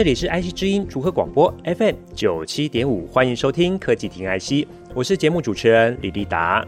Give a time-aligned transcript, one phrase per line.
[0.00, 6.66] 这里是 IC 之音竹科广播 FM 九七点五，欢迎收听科技听 IC，我是节目主持人李立达。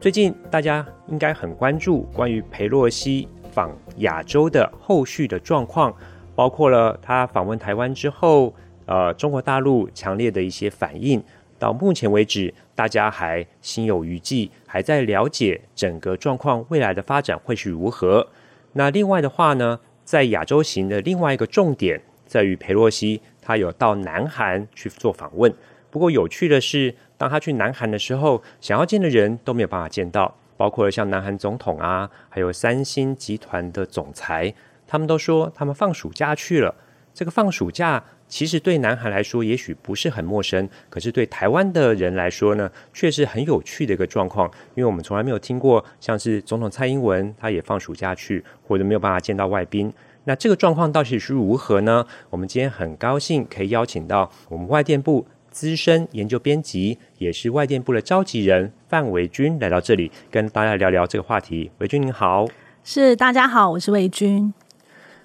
[0.00, 5.92] 最近大家应该很关注关于裴洛西访亚洲的后续的状况，
[6.36, 8.54] 包括了他访问台湾之后，
[8.86, 11.20] 呃，中国大陆强烈的一些反应。
[11.58, 18.28] 到目前为止，大家还心有余悸，还在了解整个状况未来的发展会是如何。
[18.74, 22.00] 那另外的话呢，在亚洲行的另外一个重点。
[22.34, 25.54] 在于裴洛西，他有到南韩去做访问。
[25.88, 34.52] 不过有趣的是，当他去南韩的时候，想要见的人都没有办法见到，包括像南韩总统啊，还有三星集团的总裁，
[34.84, 36.74] 他们都说他们放暑假去了。
[37.12, 49.92] 这个放暑假其实对南韩来说也许不是很陌生，可是对台湾的人来说呢，却是很有趣的一个状况，因为我们从来没有听过像是总统蔡英文他也放暑假去，或者没有办法见到外宾。
[50.24, 52.06] 那这个状况到底是如何呢？
[52.30, 61.70] 我们今天很高兴可以邀请到我们外电部资深研究编辑，也是外电部的召集人范维军来到这里，跟大家聊聊这个话题。
[61.78, 62.46] 维军您好，
[62.82, 64.52] 是大家好，我是维军。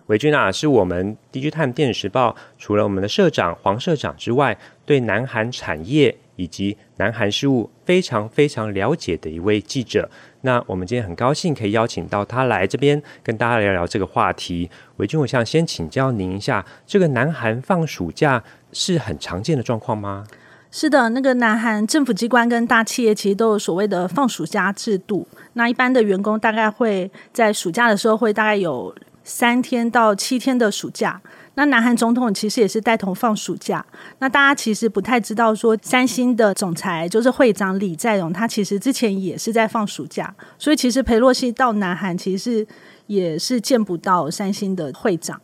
[0.08, 10.10] 维军啊，是我们 DigiTimes 电子时报除了我们的社长黄社长之外，对南韩产业以及南韩事务非常非常了解的一位记者。
[10.42, 14.70] 那我们今天很高兴可以邀请到他来这边跟大家聊聊这个话题。
[14.98, 20.26] 维君，我想先请教您一下，这个南韩放暑假是很常见的状况吗？
[20.72, 25.28] 是的，那个南韩政府机关跟大企业其实都有所谓的放暑假制度。
[25.54, 31.20] 那一般的员工大概会在暑假的时候会大概有三天到七天的暑假。
[31.60, 33.86] 那南韩总统其实也是带头放暑假。
[34.20, 40.34] 那大家其实不太知道，说三星的总裁就是会长李在镕，他其实之前也是在放暑假。
[40.58, 42.68] 所以其实裴洛西到南韩，其实是
[43.08, 45.42] 也是见不到三星的会长。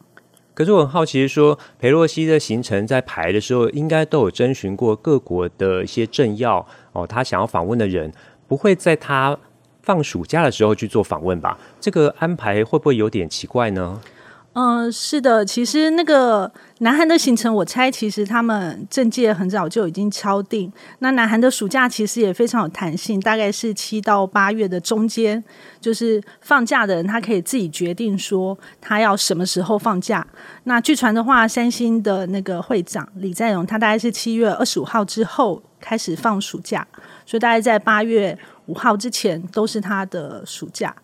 [0.53, 8.09] 可是我很好奇说，裴洛西的行程在排的时候，应该都有征询过各国的一些政要哦，他想要访问的人，
[8.47, 9.37] 不会在他
[9.81, 11.59] 放暑假的时候去做访问吧？
[11.81, 13.99] 这个安排会不会有点奇怪呢？
[14.57, 20.71] 嗯，是的，其实那个南韩的行程，我猜其实他们政界很早就已经敲定。
[20.99, 25.43] 那南韩的暑假其实也非常有弹性，大概是七到八月的中间，
[25.81, 30.25] 就是放假的人他可以自己决定说他要什么时候放假。
[30.63, 36.87] 那据传的话，三星的那个会长李在镕，他大概是七月二十五号之后开始放暑假，
[37.25, 40.95] 所以大概在八月五号之前都是他的暑假。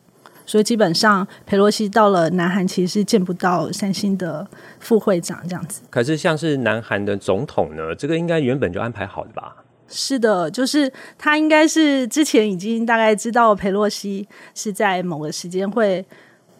[0.46, 4.46] 所以基本上，佩洛西到了南韩，其实是见不到三星的
[4.80, 5.82] 副会长这样子。
[5.90, 9.56] 可是，像是南韩的总统呢，这个应该原本就安排好的吧？
[9.88, 16.06] 是的，就是他应该是之前已经大概知道佩洛西是在某个时间会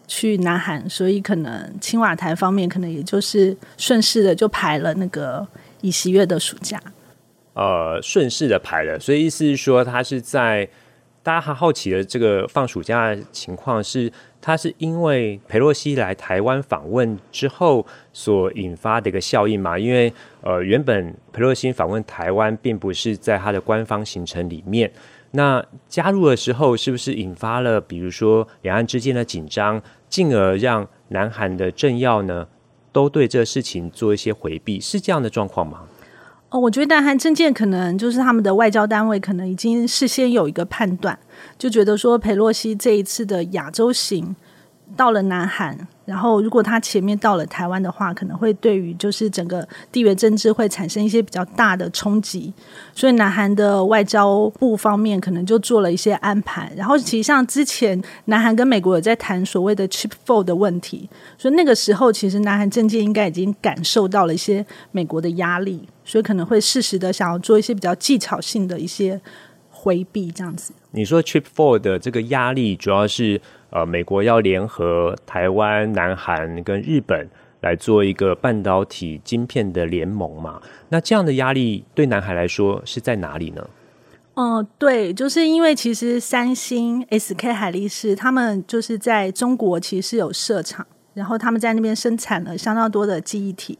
[0.06, 5.46] 去南韩，所以可能青瓦台方面可能也就是顺势的就排了那个
[5.82, 6.80] 尹锡悦的暑假。
[7.54, 10.68] 呃，顺势的排了，所以意思是说他是在。
[11.22, 19.78] 大家还好奇的这个放暑假的情况是，它是因为裴洛西来台湾访问之后所引发的一个效应嘛？
[19.78, 24.92] 因为呃，原本裴洛西访问台湾并不是在他的官方行程里面，
[25.30, 32.48] 那加入的时候是不是引发了比如说两岸之间的紧张，进而让南韩的政要呢
[32.90, 35.84] 都对这事情做一些回避，是这样的状况吗？
[36.52, 41.18] 哦，我觉得南韩政界可能就是他们的外交单位可能已经事先有一个判断，
[41.56, 44.36] 就觉得说佩洛西这一次的亚洲行
[44.94, 45.88] 到了南韩。
[46.12, 52.52] 然后，如果他前面到了台湾的话，可能会对于就是整个地缘政治会产生一些比较大的冲击，
[52.94, 56.70] 所以南韩的外交部方面可能就做了一些安排。
[56.76, 69.18] 然后，其实像之前南韩跟美国有在谈所谓的 Chip f o r 的问题，所以那个时候其实南韩政界应该已经感受到了一些美国的压力，所以可能会适时的想要做一些比较技巧性的一些
[69.82, 70.72] 回避，这样子。
[70.92, 73.40] 你说 Chip Four 的这个压力主要是？
[73.74, 77.26] 呃，美国要联合台湾、南韩跟日本
[77.62, 80.60] 来做一个半导体晶片的联盟嘛？
[80.90, 83.66] 那这样的压力对南海来说是在哪里呢？
[84.34, 93.78] 哦、呃，对，就是因为其实三星、SK 海力士他们就是在中国其实是有设厂，然后他们在那边生产了相当多的记忆体，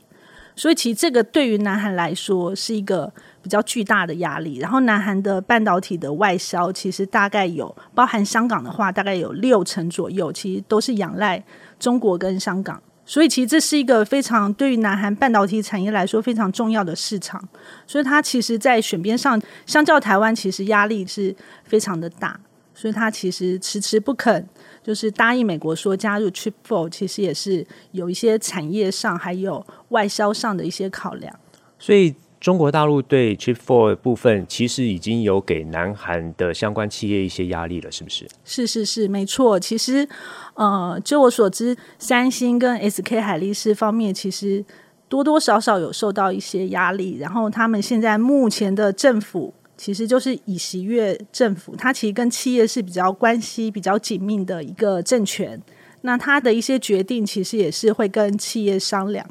[0.54, 3.12] 所以其实这个对于南韩来说是一个
[3.43, 4.58] 比较巨大的压力。
[4.58, 11.43] 然后南韩的半导体的外销其实大概有包含香港的话，大概有六成左右，其实都是仰赖
[11.78, 12.81] 中国跟香港。
[13.04, 17.43] 所以其实这是一个非常对于南韩半导体产业来说非常重要的市场。
[17.87, 21.34] 所以它其实，在选边上，相较台湾，其实压力是
[21.64, 22.38] 非常的大。
[22.75, 24.49] 所以他其实迟迟不肯。
[24.83, 31.33] 就是答应美国说加入 Trip Four，其实也是有一些产业上还有外销上的一些考量。
[31.79, 38.27] 所以中国大陆对 Trip Four 部分其实已经有给南韩的相关企业一些压力了，是不是？
[38.45, 39.61] 是是是，没错。
[39.61, 40.09] 其实，
[40.55, 44.65] 呃，就我所知，三星跟 SK 海力士方面其实
[45.09, 49.55] 多多少少有受到一些压力，然后他们现在目前的政府。
[49.82, 55.61] 其实就是尹锡悦政府，它其实跟企业是比较关系比较紧密的一个政权。
[56.02, 59.26] 那它的一些决定，其实也是会跟企业商量。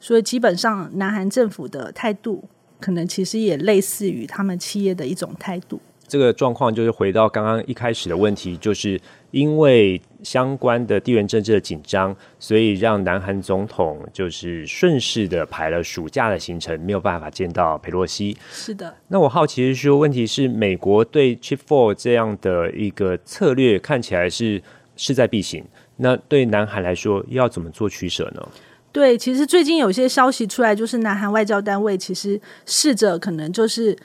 [0.00, 2.42] 所以基本上，南韩政府的态度，
[2.80, 5.78] 可能其实也类似于他们企业的一种态度。
[6.08, 8.98] 这个状况就是回到刚刚一开始的问题，就是
[9.32, 18.36] 因为相关的地缘政治的紧张，所以让南韩总统就是顺势的排了暑假的行程，没有办法见到佩洛西。
[18.50, 18.94] 是的。
[19.08, 24.62] 那我好奇的是说，问题是美国对 Chip Four 这样的一个策略看起来是
[24.96, 25.64] 势在必行，
[25.96, 28.48] 那对南韩来说要怎么做取舍呢？
[28.92, 33.96] 对，其实最近有些消息出来，就是南韩外交单位其实试着可能就是。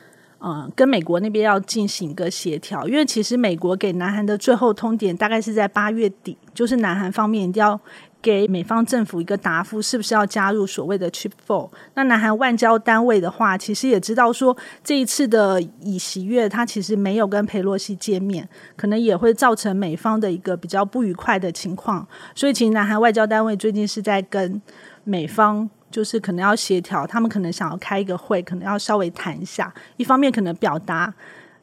[0.47, 7.79] 嗯，跟美国那边要进行一个协调，因为其实美国给南韩的最后通牒大概是在八月底，就是南韩方面一定要
[8.21, 11.71] 给美方政府一个答复，是不是要加入所谓的 Chip Four。
[11.95, 24.61] 那南韩外交单位的话，其实也知道说这一次的尹锡悦他其实没有跟佩洛西见面，可能也会造成美方的一个比较不愉快的情况，所以其实南韩外交单位最近是在跟
[25.03, 25.67] 美方。
[25.91, 29.73] 就是可能要协调，他们可能想要开一个会，可能要稍微谈一下。
[29.97, 31.13] 一方面可能表达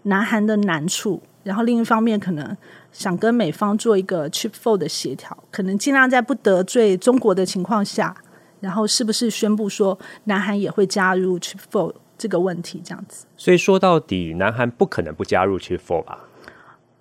[0.05, 2.57] 南韩的难处，然后另一方面可能
[2.93, 8.17] 想跟美方做一个 Chip Four 的协调，可能尽量在不得罪中国的情况下，
[8.61, 13.27] 然后是不是宣布说南韩也会加入 Chip Four 这个问题这样子。
[13.37, 16.21] 所以说到底，南韩不可能不加入 Chip Four 吧？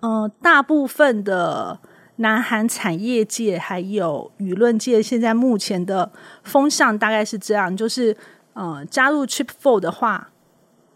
[0.00, 1.78] 嗯、呃，大部分的。
[2.16, 6.10] 南韩产业界还有舆论界，现在目前的
[6.44, 8.16] 风向大概是这样，就是
[8.52, 10.30] 呃，加入 Chip Four 的话，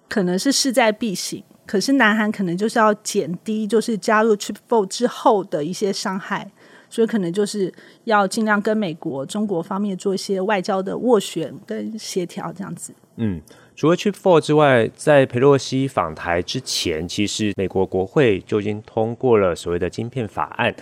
[0.08, 1.42] 可能是势在必行。
[1.64, 6.48] 可是南韩可能就是要减低，就是加入 Chip Four 之后的一些伤害，
[6.88, 7.72] 所以可能就是
[8.04, 12.94] 要尽量跟美国、中国方面做一些外交的斡旋跟协调，这样子。
[13.16, 13.40] 嗯，
[13.74, 20.72] 除了 Chip Four 之外，在裴洛西访台之前，其实美国国会就已经通过了所谓的晶片法案。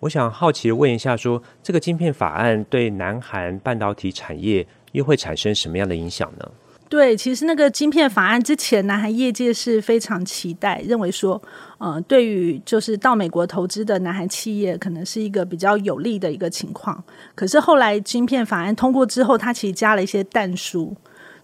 [0.00, 6.48] 我想好奇问一下说，这个晶片法案对南韩半导体产业又会产生什么样的影响呢？
[6.88, 11.42] 对，其实那个晶片法案之前，南韩业界是非常期待，认为说，
[11.78, 17.02] 呃，对于就是到美国投资的南韩企业，可能是一个比较有利的一个情况。
[17.34, 20.94] 可是后来晶片法案通过之后，它其实加了一些但书。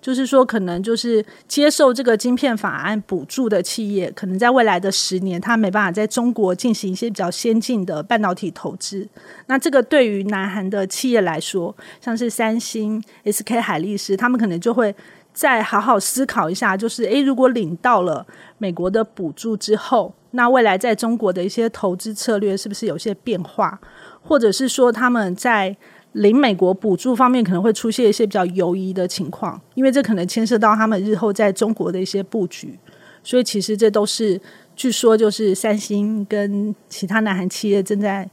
[0.03, 9.09] 就是说，可能就是接受这个晶片法案补助的企业，可能在未来的十年，它没办法在中国进行一些比较先进的半导体投资。
[9.47, 14.93] 那这个对于南韩的企业来说，像是三星、SK 海力士，他们可能就会
[15.33, 18.27] 再好好思考一下，就是诶，如果领到了
[18.59, 23.81] 美国的补助之后，那未来在中国的一些投资策略是不是有些变化，
[24.21, 25.77] 或者是说他们在
[26.13, 32.79] 领美国补助方面可能会出现一些比较犹疑的情况，因为这可能牵涉到他们日后在中国的一些布局，
[33.23, 34.39] 所以其实这都是
[34.77, 38.29] 据说就是三星跟其他南韩企业正在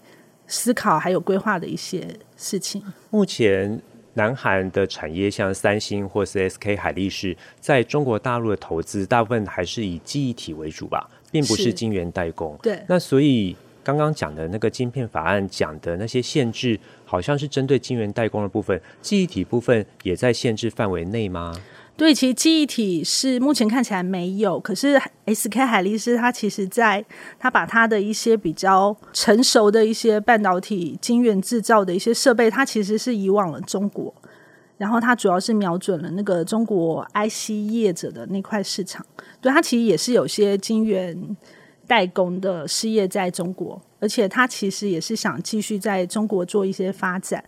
[0.45, 2.05] 思考还有规划的一些
[2.35, 2.83] 事情。
[3.09, 3.81] 目前
[4.15, 12.59] 南韩的产业像三星或是 SK 海力士在中国大陆的投资，大部分还是以记忆体为主吧，并不是晶圆代工。
[12.61, 13.55] 对，那所以。
[13.81, 21.51] 刚刚讲的那个晶片法案讲的那些限制，好像是针对晶圆代工的部分，记忆体部分也在限制范围内吗？
[21.97, 27.03] 对，其实记忆体是目前看起来没有，可是 SK 海力士它其实在
[27.39, 34.13] 它把它的一些比较成熟的一些半导体晶圆制造的一些设备，它其实是移往了中国，
[34.77, 39.03] 然后它主要是瞄准了那个中国 IC 业者的那块市场，
[39.41, 41.35] 对，它其实也是有些晶圆。
[41.89, 47.43] 代工的事业在中国，而且他其实也是想继续在中国做一些发展。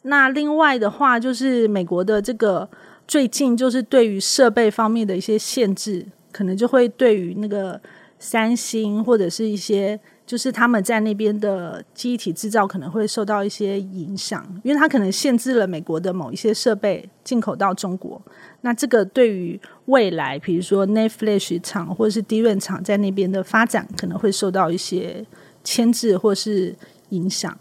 [0.00, 2.66] 那另外的话，就是美国的这个
[3.06, 7.78] 最近就是对于设备方面的一些限制，可能就会对于那个
[8.18, 18.20] 三星或者是一些就是他们在那边的机体制造可能会受到一些影响，因为它可能限制了美国的某一些设备进口到中国。
[18.62, 25.24] 那这个对于未来，比如说 NAND Flash 厂或者是 d r a 厂在那边的发展，可能会受到一些
[25.62, 26.74] 牵制或是
[27.10, 27.56] 影响。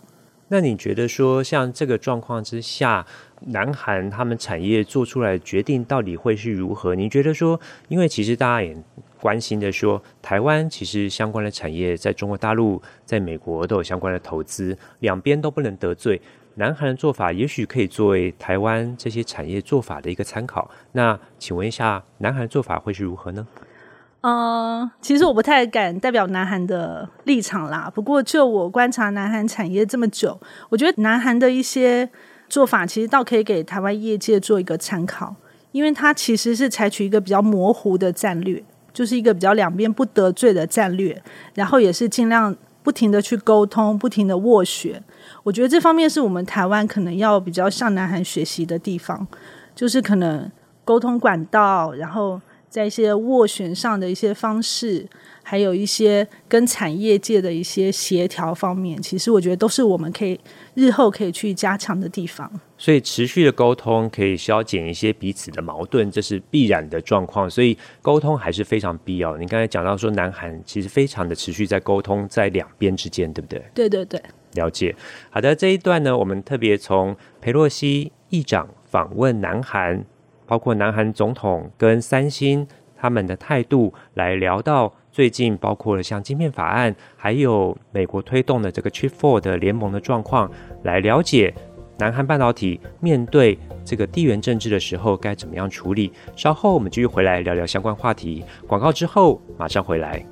[0.48, 3.06] 那你觉得说，像这个状况之下，
[3.48, 6.96] 南韩他们产业做出来决定到底会是如何？
[6.96, 8.78] 你觉得说，因为其实大家也
[9.24, 16.22] 关心的说，台湾其实相关的产业在中国大陆、在美国都有相关的投资，两边都不能得罪。
[16.56, 20.70] 南韩的做法也许可以作为台湾这些产业做法的一个参考。
[20.92, 23.48] 那请问一下，南韩做法会是如何呢？
[24.20, 27.90] 呃，其实我不太敢代表南韩的立场啦。
[27.96, 30.38] 不过就我观察南韩产业这么久，
[30.68, 32.10] 我觉得南韩的一些
[32.50, 35.34] 做法其实倒可以给台湾业界做一个参考，
[35.72, 38.62] 因为它其实是采取一个比较模糊的战略，
[38.94, 41.22] 就是一个比较两边不得罪的战略，
[41.56, 45.04] 然后也是尽量不停的去沟通，不停的斡旋。
[45.44, 49.28] 我觉得这方面是我们台湾可能要比较向南韩学习的地方，
[49.76, 50.50] 就是可能
[50.86, 55.08] 沟通管道，然后在一些斡旋上的一些方式，
[55.44, 60.40] 还有一些跟产业界的一些协调方面，其实我觉得都是我们可以
[60.74, 62.50] 日后可以去加强的地方。
[62.78, 67.50] 所以持续的沟通可以消减一些彼此的矛盾，这是必然的状况。
[67.50, 69.38] 所以沟通还是非常必要。
[69.38, 73.64] 你刚才讲到说，南韩其实非常的持续在沟通，在两边之间，对不对？
[73.74, 74.22] 对对对。
[74.56, 74.96] 了解，
[75.30, 80.06] 好的，这一段呢，我们特别从裴洛西议长访问南韩，
[80.46, 90.52] 包括南韩总统跟三星他们的态度，来聊到最近包括了像晶片法案，还有美国推动的这个 Chip Four 的联盟的状况，
[90.82, 91.54] 来了解
[92.00, 96.12] 南韩半导体面对这个地缘政治的时候该怎么样处理。
[96.36, 100.26] 稍后我们继续回来聊聊相关话题，广告之后马上回来。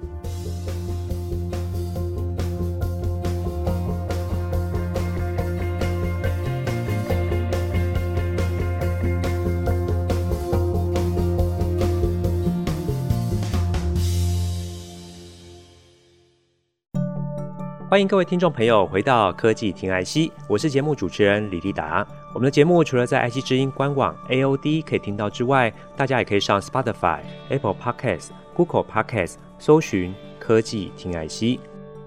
[17.92, 22.08] 欢迎各位听众朋友回到科技听 IC，我是节目主持人李立达。
[22.34, 27.20] 我们的节目除了在 IC 之音官网 AOD 可以听到之外，大家也可以上 Spotify、
[27.50, 31.60] Apple Podcasts、Google Podcasts 搜寻科技听 IC。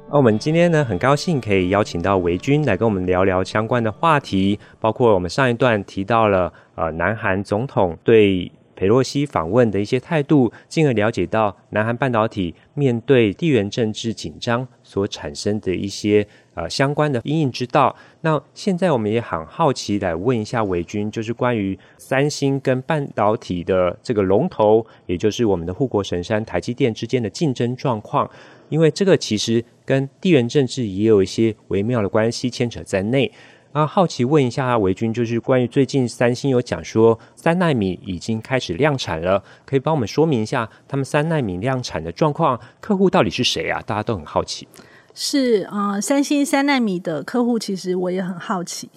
[0.08, 17.94] 那我们今天呢，很高兴可以邀请到维君来跟我们聊聊相关的话题，包括我们上一段提到了呃，南韩总统对裴洛西访问的一些态度，进而了解到南韩半导体面对地缘政治紧张所产生的一些呃相关的因应之道。
[18.20, 28.30] 那现在我们也很好奇来问一下维君，就是关于三星跟半导体的这个龙头，也就是我们的护国神山台积电之间的竞争状况，
[28.68, 33.30] 因为这个其实跟地缘政治也有一些微妙的关系牵扯在内。
[33.74, 43.82] 啊，好奇问一下维军，就是关于最近三星有讲说三纳米已经开始量产了，可以帮我们说明一下他们三纳米量产的状况，客户到底是谁啊？
[43.84, 44.68] 大家都很好奇。
[45.12, 48.88] 是啊，三星三纳米的客户，其实我也很好奇。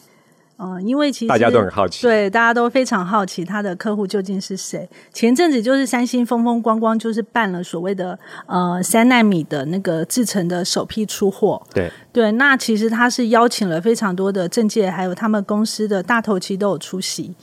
[0.59, 4.89] 嗯，因为其实大家都很好奇，对，大家都非常好奇他的客户究竟是谁。
[5.13, 11.61] 前阵子就是三星风风光光，就是办了所谓的呃三纳米的那个制程的首批出货。
[11.75, 17.35] 对对，那其实他是邀请了非常多的政界，还有他们公司的大头，其都有出席。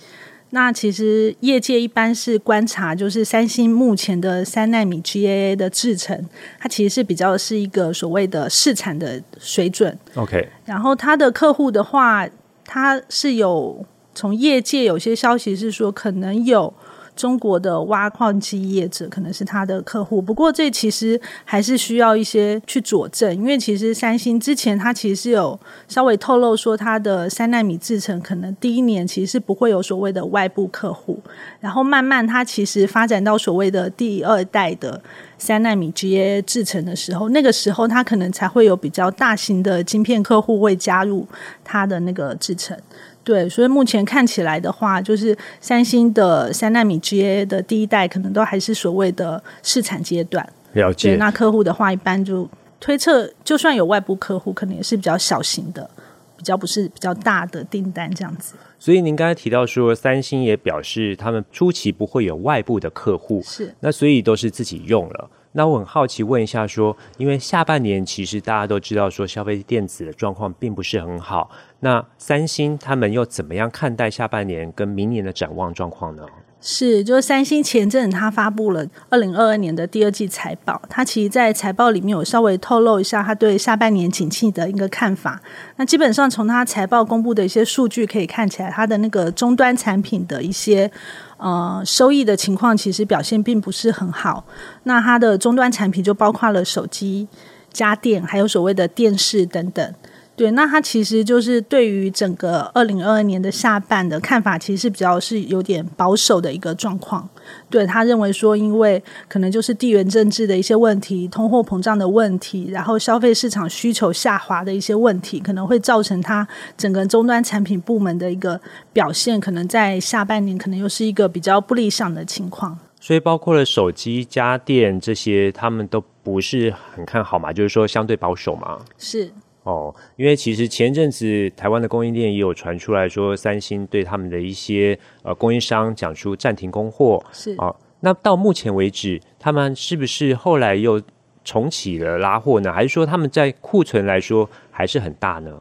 [0.50, 6.28] 那其实业界一般是观察，就是三星目前的三纳米 GAA 的制程，
[6.58, 9.96] 它其实是比较是一个所谓的市产的水准。
[10.16, 12.28] OK，然后他的客户的话。
[12.64, 16.72] 他是有从业界有些消息是说，可能有
[17.16, 31.20] 中国的挖矿机业者可能是他的客户，不过这其实还是需要一些去佐证，因为其实三星之前他其实是有稍微透露说，他的三纳米制程可能第一年其实是不会有所谓的外部客户，
[31.60, 35.00] 然后慢慢他其实发展到所谓的第二代的
[35.38, 41.26] 三纳米 GAA 制程的时候，那个时候它可能才会有比较大型的晶片客户会加入
[41.62, 42.76] 它的那个制程。
[43.22, 50.46] 对，所以目前看起来的话，就是三星的三纳米 GAA 的第一代，可能都还是所谓的试产阶段。
[50.74, 51.16] 了解。
[51.16, 52.46] 那客户的话，一般就
[52.78, 55.88] 推测，就算有外部客户，可能也是比较小型的，
[56.36, 58.54] 比较不是比较大的订单这样子。
[58.78, 63.74] 所以您刚才提到说，三星也表示他们初期不会有外部的客户，是。
[63.80, 65.30] 那所以都是自己用了。
[65.56, 71.48] 那我很好奇问一下说，因为下半年其实大家都知道说消费电子的状况并不是很好，
[71.80, 76.26] 那三星他们又怎么样看待下半年跟明年的展望状况呢？
[76.66, 85.38] 是，就是三星前阵他发布了二零二二年的第二季财报，他其实在财报里面有稍微透露一下他对下半年景气的一个看法。
[85.76, 90.90] 那基本上从他财报公布的一些数据可以看起来，他的那个终端产品的一些
[91.36, 94.46] 呃收益的情况其实表现并不是很好。
[94.84, 97.28] 那他的终端产品就包括了手机、
[97.74, 99.94] 家电，还有所谓的电视等等。
[100.36, 107.28] 对，那他其实就是对于整个二零二二年的下半的看法，其实是比较是有点保守的一个状况。
[107.70, 118.60] 对，他认为说，因为可能就是地缘政治的一些问题、通货膨胀的问题，然后消费市场需求下滑的一些问题，可能会造成他整个终端产品部门的一个
[118.92, 122.76] 表现，可能在下半年可能又是一个比较不理想的情况。
[122.98, 127.52] 所以，包括了手机、家电这些，他们都不是很看好嘛？
[127.52, 128.78] 就是说，相对保守嘛？
[128.98, 129.30] 是。
[129.64, 137.24] 哦，因为其实前阵子台湾的供应链也有传出来说，三星对他们的一些呃供应商讲出暂停供货。
[137.32, 141.00] 是哦，那到目前为止，他们是不是后来又
[141.42, 142.72] 重启了拉货呢？
[142.72, 145.60] 还是说他们在库存来说还是很大呢？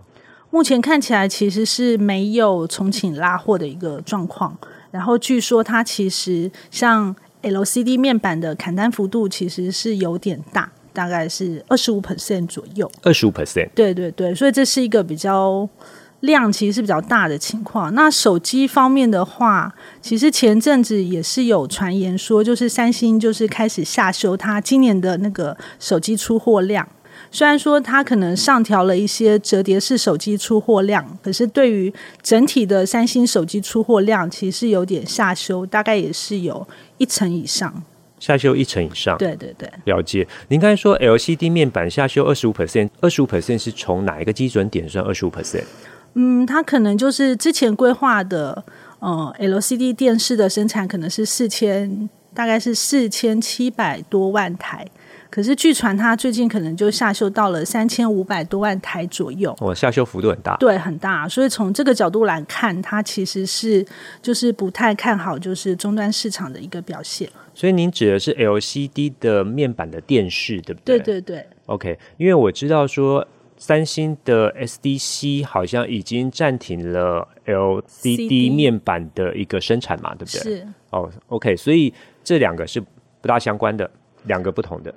[0.49, 4.57] 目前看起来其实是没有重启拉货的一个状况。
[4.91, 10.71] 然后据说它其实像 LCD 面板的砍单幅度其实是有点大。
[10.93, 15.67] 大概是二十五 percent 左右，二十五 percent，对对对，所以这是一个比较
[16.21, 17.93] 量其实是比较大的情况。
[17.93, 26.87] 那手机方面的话，其实前阵子也是有传言说，就是三星就是开始下修它今年的那个手机出货量。
[27.29, 36.65] 虽然说它可能上调了一些折叠式手机出货量，可是对于整体的三星手机出货量，其实是有点下修，大概也是有
[36.97, 37.83] 一成以上。
[38.23, 40.25] 下修一成以上，对对对，了解。
[40.47, 45.65] 您刚才说 LCD 面板下修二十五 percent，二十五 percent 是从哪一个基准点算二十五 percent？
[46.13, 48.63] 嗯，它可能就是之前规划的，
[48.99, 54.87] 呃，LCD 电视的生产可能是四千，大概是四千七百多万台。
[55.33, 59.51] 可是据传，它最近可能就下修到了三千五百多万台左右。
[59.61, 60.55] 哦，下修幅度很大。
[60.57, 61.27] 对，很大。
[61.27, 63.83] 所以从这个角度来看，它其实是
[64.21, 67.27] 就是不太看好，就是终端市场的一个表现。
[67.55, 70.99] 所以您指的是 LCD 的面板的电视，对不对？
[70.99, 71.47] 对对对。
[71.65, 80.41] OK，因为我知道说三星的 SDC 好像已经暂停了 LCD 面板的一个生产嘛，对不对？
[80.43, 80.67] 是。
[80.91, 81.91] 哦，OK，所以
[82.23, 83.89] 这两个是不大相关的，
[84.25, 84.93] 两个不同的。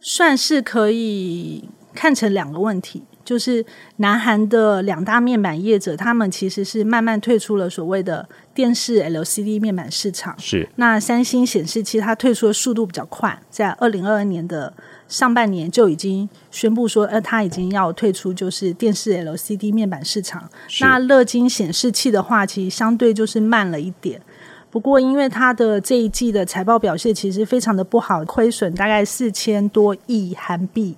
[0.00, 3.64] 算是可以看成两个问题，就是
[3.96, 10.34] 南韩的两大面板业者，他们其实是慢慢退出了所谓的电视 LCD 面板市场。
[10.38, 10.68] 是。
[10.76, 14.72] 那三星显示器它退出的速度比较快，在二零二二年的
[15.08, 20.48] 上半年就已经宣布说，呃，它已经要退出就是电视 LCD 面板市场。
[20.80, 24.20] 那乐金显示器的话，其实相对就是慢了一点。
[24.70, 30.94] 不过，因为它的这一季的财报表现其实非常的不好，亏损大概四千多亿韩币，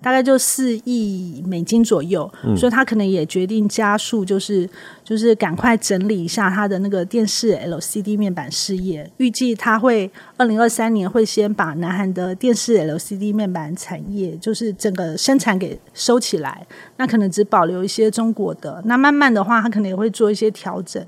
[0.00, 4.66] 大概就四亿美金左右，嗯，所以他可能也决定加速，就是
[5.04, 9.08] 就是赶快整理一下他的那个电视 LCD 面板事业。
[9.18, 18.82] 预计他会二零二三年会先把南韩的电视 LCD 面板产业，就是整个生产给收起来，那可能只保留一些中国的。
[18.86, 21.04] 那慢慢的话，他可能也会做一些调整。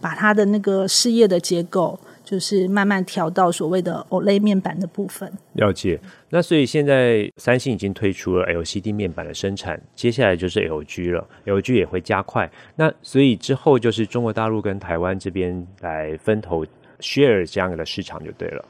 [0.00, 5.30] 把它的那个事业的结构，就是慢慢调到所谓的 OLED 面板的部分。
[5.54, 5.98] 了解。
[6.30, 12.50] 那所以现在三星已经推出了 LCD 面板的生产，接下来就是 LG 了，LG 也会加快。
[12.76, 16.64] 那所以之后就是中国大陆跟台湾这边来分头
[17.00, 18.64] share 这样的市场就对了。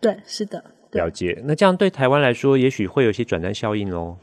[0.00, 0.64] 对，是的。
[0.92, 1.38] 了解。
[1.44, 4.16] 那这样对台湾来说，也许会有一些转单效应喽。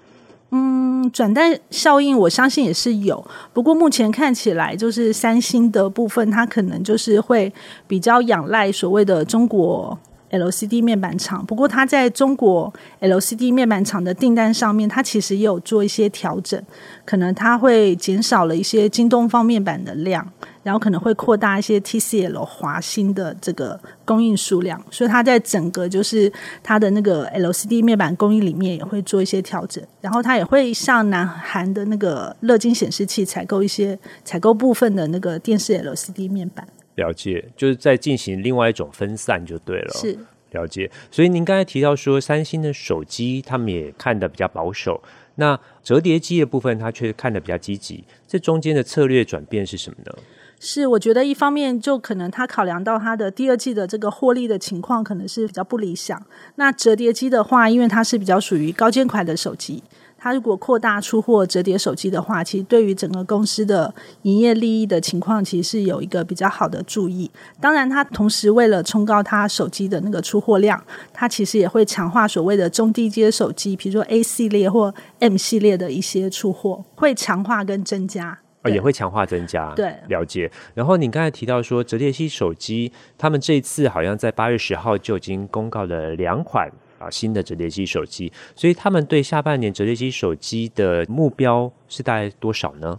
[0.52, 7.54] 嗯，转单效应我相信也是有，不过目前看起来就是三星的部分，它可能就是会
[7.88, 9.98] 比较仰赖所谓的中国
[10.32, 11.46] LCD 面板厂。
[11.46, 16.60] 不过它在中国 LCD 面板厂的订单上面，它其实也有做一些调整，
[17.06, 20.28] 可能它会减少了一些京东方面板的量。
[20.64, 36.68] 然后可能会扩大一些 TCL 华星的这个供应数量，所以它在整个就是它的那个 LCD 面板供应里面也会做一些调整，然后它也会向南韩的那个乐金显示器采购一些采购部分的那个电视 LCD 面板。
[36.96, 39.94] 了解，就是在进行另外一种分散就对了。
[39.94, 40.20] 是，
[40.52, 40.92] 了解。
[41.10, 45.02] 所以您刚才提到说三星的手机他们也看的比较保守，
[45.36, 50.14] 那折叠机的部分它却看的比较积极，这中间的策略转变是什么呢？
[50.62, 56.22] 是，我觉得一方面就可能他考量到他的第二季的这个获利的情况可能是比较不理想。
[56.56, 59.82] 那折叠机的话，因为它是比较属于高阶款的手机，
[60.18, 63.94] 它如果扩大出货折叠手机的话，其实对于整个公司的
[64.24, 67.32] 营业利益的情况，其实是有一个比较好的注意。
[67.62, 78.40] 当然，它同时为了冲高它手机的那个出货量，它其实也会强化所谓的中低阶手机，比如说 A 系列或 M 系列的一些出货，会强化跟增加。
[78.62, 79.74] 呃，也会强化增加。
[79.76, 80.52] 对，了解。
[80.74, 86.72] 然后你刚才提到说，折叠式手机，他们这一次好像在八月十号就已经公告了两款。
[87.00, 92.98] 啊，新的折叠机手机，所以他们对下半年折叠机手机的目标是大概多少呢？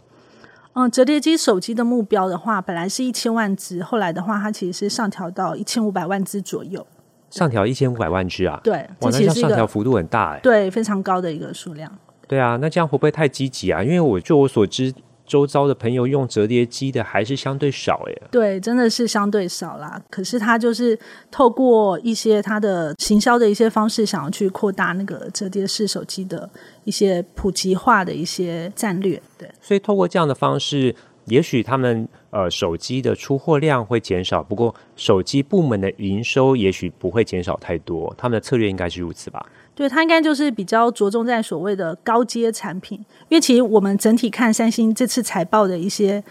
[0.73, 6.87] 嗯，折叠机手机的目标的话，本来是一千万只，后来的话，它其实是上调到一千五百万只左右。
[7.29, 8.59] 上调一千五百万只啊？
[8.64, 10.40] 对，哇，那上调幅度很大哎。
[10.42, 11.92] 对，非常高的一个数量。
[12.27, 13.83] 对啊，那这样会不会太积极啊？
[13.83, 14.94] 因为我据我所知。
[15.31, 20.03] 周遭的朋友用折叠机的还是相对少耶，对，真的是相对少啦。
[20.11, 20.99] 可是他就是
[21.31, 26.51] 透过一些他的行销的一些方式，想要去扩大那个折叠式手机的
[26.83, 29.23] 一些普及化的一些战略。
[29.38, 38.12] 对，所以透过这样的方式，也许他们呃手机的出货量会减少，不过手机部门的营收也许不会减少太多。
[38.19, 39.47] 他们的策略应该是如此吧？
[39.74, 46.22] 对，它应该就是比较着重在所谓的高阶产品，因为其实我们整体看三星这次财报的一些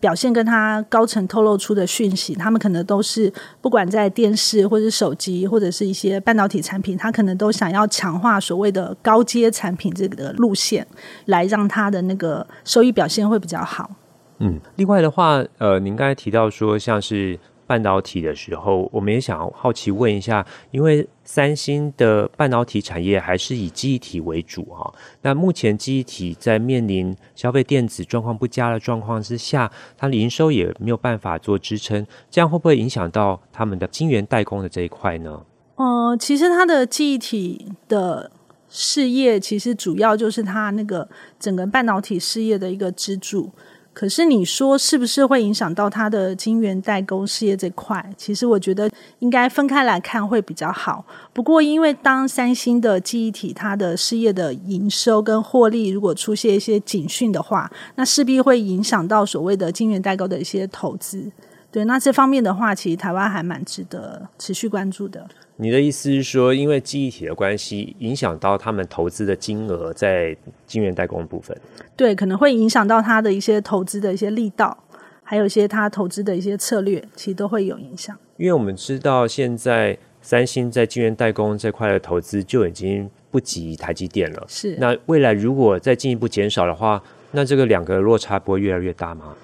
[0.00, 3.30] 表现，跟它高层透露出的讯息，他们可能都是
[3.60, 10.86] 不管在电视或者手机或者是一些半导体产品，它可能都想要强化所谓的高阶产品这个路线，
[11.26, 13.90] 来让它的那个收益表现会比较好。
[14.38, 17.38] 嗯，另外的话，呃，您刚才提到说像是。
[17.66, 24.92] 半导体的时候，我们也想好奇问一下，因为三星的半导体产业还是以记忆体为主哈。
[25.22, 35.42] 那目前记忆体在面临消费电子状况不佳的状况之下，它的营收也没有办法做支撑，这样会不会影响到他们的晶圆代工的这一块呢？
[35.76, 38.30] 呃，其实它的记忆体的
[38.68, 41.08] 事业，其实主要就是它那个
[41.40, 43.50] 整个半导体事业的一个支柱。
[43.94, 48.04] 可是你说是不是会影响到他的晶圆代工事业这块？
[48.18, 51.04] 其实我觉得应该分开来看会比较好。
[51.32, 61.30] 不过因为当三星的记忆体它的事业的营收跟获利如果出现一些警讯的话，那势必会影响到所谓的晶圆代工的一些投资。
[61.74, 65.26] 对，那这方面的话，其实台湾还蛮值得持续关注的。
[65.56, 70.36] 你的意思是说，因为记忆体的关系，影响到他们投资的金额在
[70.68, 71.56] 晶圆代工部分？
[71.96, 74.84] 对，可能会影响到他的一些投资的一些力道，
[75.24, 78.16] 还有一些他投资的一些策略，其实都会有影响。
[78.36, 84.44] 因为我们知道，现在三星在晶圆代工这块的投资就已经不及台积电了。
[84.46, 84.76] 是。
[84.78, 89.34] 那未来如果再进一步减少的话，那这个两个落差不会越来越大吗？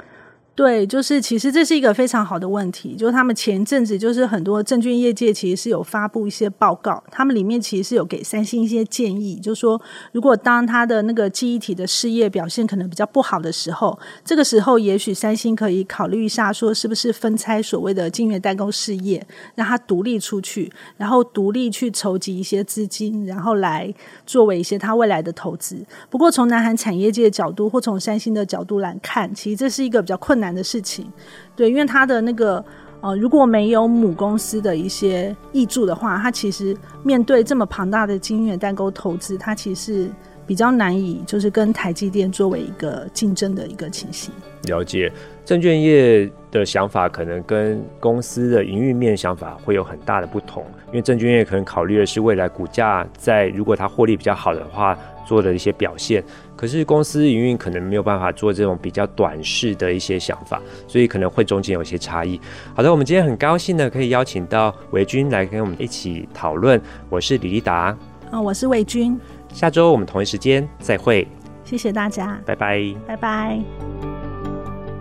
[0.61, 2.95] 对，就是其实这是一个非常好的问题。
[2.95, 9.81] 就是他们前阵子就是很多证券业界其实是有发布一些报告，他们里面其实是有给三星一些建议，就是说
[10.13, 23.91] 如果当他的那个记忆体的事业表现可能比较不好的时候，这个时候也许三星可以考虑一下，说是不是分拆所谓的晶圆代工事业，让它独立出去，然后独立去筹集一些资金，然后来
[24.27, 25.83] 作为一些他未来的投资。
[26.11, 31.11] 不过从南韩产业界角度或从三星的角度来看，其实这是一个比较困难的事情，
[31.55, 32.65] 对，因为他的那个
[33.01, 40.11] 呃，如果没有母公司的一些挹注的话，他其实面对这么庞大的晶圆代工投资，他其实
[40.47, 44.33] 比较难以就是跟台积电作为一个竞争的一个情形。
[44.65, 45.11] 了解，
[45.45, 54.99] 证券业的想法可能跟公司的营运面想法会有很大的不同，因为证券业可能考虑的是未来股价在如果它获利比较好的话。
[55.31, 56.25] 做的一些表现，
[56.57, 62.41] 可是公司营运可能没有办法做这种比较短视的一些想法，所以可能会中间有一些差异。
[62.75, 66.83] 好的，我们今天很高兴呢，可以邀请到维君来跟我们一起讨论。
[67.09, 67.97] 我是李立达，
[68.33, 69.17] 啊，我是维军。
[69.53, 71.25] 下周我们同一时间再会，
[71.63, 73.61] 谢谢大家，拜拜，拜拜。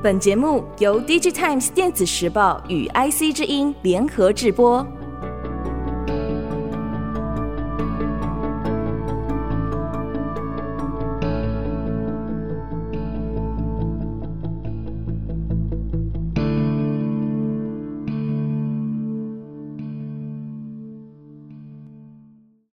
[0.04, 4.86] 本节目由 DigiTimes 电子时报与 IC 之音联合制播。